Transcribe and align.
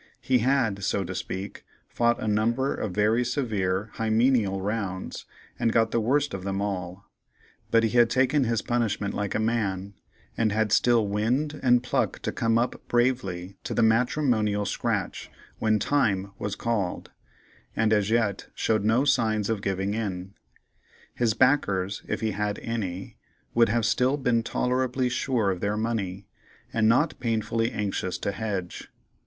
He 0.19 0.39
had, 0.39 0.83
so 0.83 1.03
to 1.03 1.13
speak, 1.13 1.63
fought 1.87 2.19
a 2.19 2.27
number 2.27 2.73
of 2.73 2.91
very 2.91 3.23
severe 3.23 3.91
hymeneal 3.99 4.59
rounds 4.59 5.27
and 5.59 5.71
got 5.71 5.91
the 5.91 5.99
worst 6.01 6.33
of 6.33 6.43
them 6.43 6.59
all; 6.59 7.05
but 7.69 7.83
he 7.83 7.89
had 7.91 8.09
taken 8.09 8.45
his 8.45 8.63
punishment 8.63 9.13
like 9.13 9.35
a 9.35 9.39
man, 9.39 9.93
and 10.35 10.51
had 10.51 10.71
still 10.71 11.07
wind 11.07 11.59
and 11.61 11.83
pluck 11.83 12.17
to 12.23 12.31
come 12.31 12.57
up 12.57 12.81
bravely 12.87 13.57
to 13.63 13.75
the 13.75 13.83
matrimonial 13.83 14.65
scratch 14.65 15.29
when 15.59 15.77
"time" 15.77 16.31
was 16.39 16.55
called, 16.55 17.11
and 17.75 17.93
as 17.93 18.09
yet 18.09 18.47
showed 18.55 18.83
no 18.83 19.05
signs 19.05 19.51
of 19.51 19.61
giving 19.61 19.93
in. 19.93 20.33
His 21.13 21.35
backers, 21.35 22.01
if 22.07 22.21
he'd 22.21 22.31
had 22.31 22.57
any, 22.63 23.17
would 23.53 23.69
have 23.69 23.85
still 23.85 24.17
been 24.17 24.41
tolerably 24.41 25.09
sure 25.09 25.51
of 25.51 25.59
their 25.59 25.77
money, 25.77 26.25
and 26.73 26.89
not 26.89 27.19
painfully 27.19 27.71
anxious 27.71 28.17
to 28.17 28.31
hedge. 28.31 28.87